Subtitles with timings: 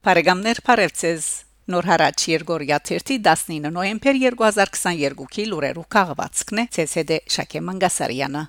[0.00, 1.24] Բարեկամներ Փարեվցես
[1.68, 8.42] Նոր հարաճ Երգորիա 19 նոյեմբեր 2022-ի լուրերու քաղվածքն է ՑՍԴ Շակե Մանգասարյանը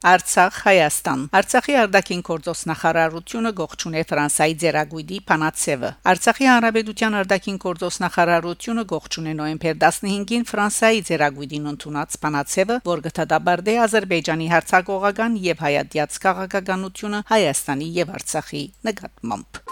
[0.00, 8.00] Արցախ Հայաստան Արցախի արտաքին գործոս նախարարությունը գողջուն է Ֆրանսայի ձերագույդի Փանացևը Արցախի հանրապետության արտաքին գործոս
[8.04, 16.16] նախարարությունը գողջուն է նոյեմբեր 15-ին Ֆրանսայի ձերագույդին ընդունած Փանացևը, որ գտադաբարդե Ադրբեջանի հարցակողական եւ հայատյաց
[16.24, 19.69] քաղաքականությունը Հայաստանի եւ Արցախի նկատմամբ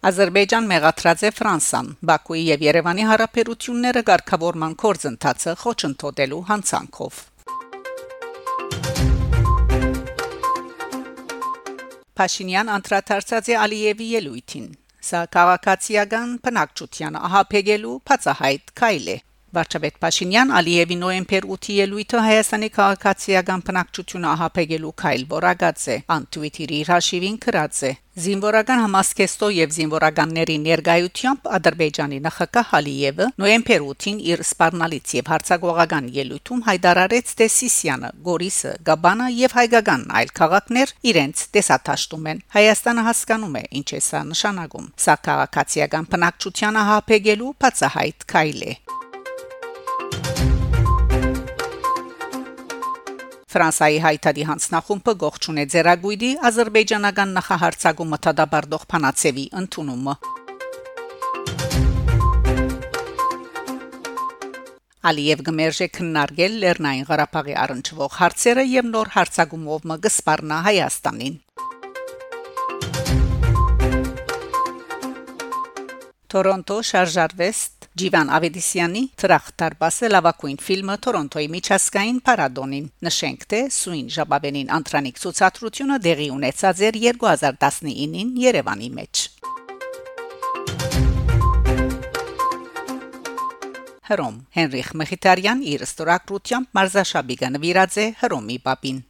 [0.00, 7.18] Ադրբեջան մեղադրած է Ֆրանսան Բաքուի եւ Երևանի հարաբերությունները ղեկավարման կորձընթացը խոչընդոտելու հանցանքով
[12.20, 14.70] Փաշինյան անդրադարձած է Ալիևի ելույթին
[15.10, 19.18] Սա քաղաքացիական բնակչության ահապեգելու բացահայտ քայլ է
[19.56, 27.40] Վարչապետ Փաշինյան Ալիևի նոեմբեր 8-ի ելույթը Հայաստանի քաղաքացիական բնակչությունը ահապեգելու քայլ որակած է անտվիտիրի հաշիվին
[27.46, 27.92] գրած է.
[28.20, 36.62] Զինվորական համասկեստո եւ զինվորականների ներգայությամբ Ադրբեջանի նախագահ Ալիևը նոեմբեր 8-ին իր սպառնալից եւ հարցակողական ելույթում
[36.68, 43.66] հայտարարեց թե Սիսիանը, Գորիսը, Գաբանը եւ հայկական այլ քաղաքներ իրենց տեսաթաշտում են։ Հայաստանը հասկանում է
[43.80, 48.89] ինչ է սա նշանակում։ Սա քաղաքացիական բնակչությանը հապեգելու բացահայտ քայլ է։
[53.50, 60.14] Ֆրանսայի հայտարարի հանձնախումբը գողջուն է ձերագույդի ազերբայջանական նախահարցակումը թադաբարդող փանացեվի ընդունումը
[65.10, 71.38] Ալիև գմերժե քննարկել Լեռնային Ղարաբաղի առնչվող հարցերը եւ նոր հարցակումով մը գսպառնա Հայաստանին
[76.30, 85.18] Տորոնտո շարժարվեստ Ջիվան Ավեդիսյանի Տրախտարբասը լավագույն ֆիլմը Տորոնտոյի միջազգային փառատոնին նշենք թե Սուին Ժաբաբենին անտրանիկ
[85.24, 89.24] ցուցադրությունը դեղի ունեցած էր 2019-ին Երևանի մեջ
[94.10, 94.38] Հռոմ.
[94.54, 99.04] Հենրիխ Մխիթարյան իր ստորակրությամբ մարզաշաբի գնվիրած է Հռոմի պապին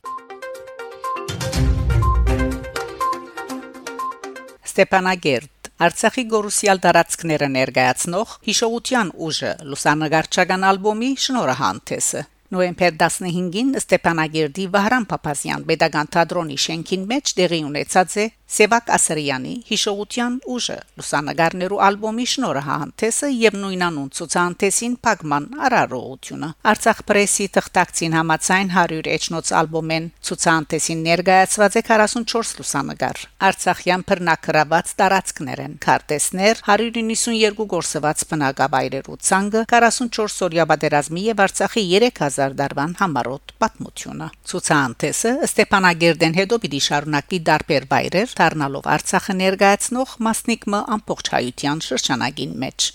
[4.73, 15.65] Ստեփանագերտ Արցախի գորուսյալ դարածքները ներկայացնող հիշողության ուժը լուսանգարչական ալբոմի շնորհանդեսը Նոեմբեր 15-ին Ստեփանագերդի Վահրամ Փափազյան
[15.69, 23.59] Պետական թատրոնի շենքին մեջ տեղի ունեցած է Սևակ Ասրյանի Հիշողության ուժը լուսանգարներու ալբոմի շնորհանդեսը եւ
[23.61, 32.59] նույնանուն ցուցահանդեսին Փագման արարողությունը Արցախ պրեսի թղթակցին համացայն 100 էջնոց ալբոմեն ցուցահանդեսին ներկայացված է 44
[32.59, 35.79] լուսանգար Արցախյան բռնակրաված տարածքներ են.
[35.87, 45.33] քարտեզներ 192 գործված բնակավայրերու ցանգը 44 օրյա պատերազմի եւ Արցախի 3000 դարվան համարոտ պատմությունը ցուցահանդեսը
[45.47, 52.91] Ստեփանագերդեն հետո պիտի շարունակվի դարբեր վայրեր դառնալով Արցախը ներկայացնող մասնիկը ամբողջ հայության շրջանագին մեջ։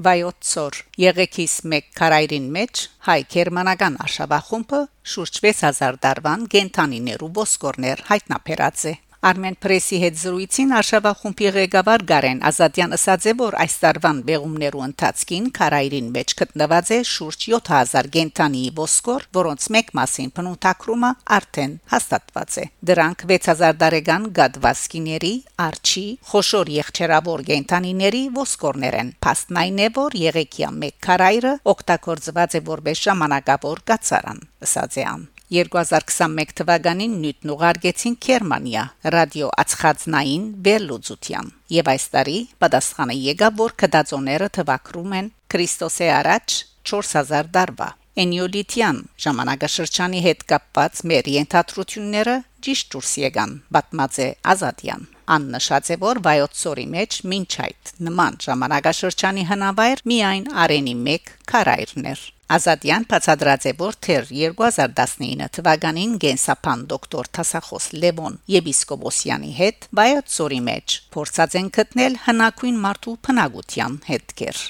[0.00, 4.80] Վայոցոր Եղեքիս 1 քարայրին մեջ հայ գերմանական արշավախումբը
[5.12, 12.94] շուրջ 6000 դարվան գենթանիներու ոսկորներ հայտնաբերած է Armen Press-ի հետ զրույցին Արշավախումբի ղեկավար Գարեն Ազատյան
[12.96, 19.26] ասաց է որ այս տարվան բեղումներու ընթացքին Կարայրին մեջ գտնված է շուրջ 7000 գենտանի ոսկոր,
[19.36, 25.34] որոնց մեկ մասին փնութակրումը արդեն հաստատված է։ Դրանք 6000 դարեգան գադվասկիների,
[25.68, 32.64] արչի, խոշոր եղջերավոր գենտանիների ոսկորներ են։ Փաստն այն է որ Եղեկիա 1 Կարայրը օգտագործված է
[32.72, 38.82] որպես ժամանակավոր կացարան, ասաց է ան։ 2021 թվականին նյութն ուղարկեցին Գերմանիա
[39.14, 46.58] ռադիո ածխածնային վերլուծության եւ այս տարի պատասխանը եկավ որ կդածոները թվակրում են Քրիստոսի առաջ
[46.92, 47.88] 4000 դարվա
[48.20, 52.36] Էնիոլիթյան ժամանակաշրջանի հետ կապված մեր ենթադրությունները
[52.66, 58.36] ճիշտ դուրս եկան պատմած է Ազատյան աննշած է որ վայոց սորի մեջ ոչ այդ նման
[58.46, 67.30] ժամանակաշրջանի հնավայր միայն արենի 1 քարայրներ Ազատյան բացադրած է որ թեր 2019 թվականին գենսապան դոկտոր
[67.38, 74.66] Թասախոս Լևոն Եբիսկոպոսյանի հետ բայոց սորի մեջ փորձած են գտնել հնակույն մարդու փնագության հետքեր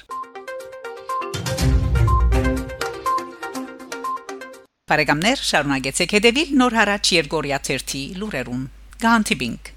[4.91, 8.65] Բարեկամներ շարունակեցեք հետևել Նոր հարաճ Երգորիա 1-ի լուրերուն
[9.01, 9.77] Գանտիբինգ